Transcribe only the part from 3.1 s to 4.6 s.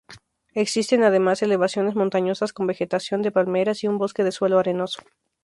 de palmeras, y un bosque de suelo